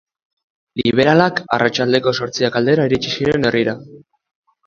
Liberalak 0.79 1.41
arratsaldeko 1.57 2.13
zortziak 2.23 2.57
aldera 2.61 2.87
iritsi 2.91 3.13
ziren 3.19 3.49
herrira. 3.51 3.77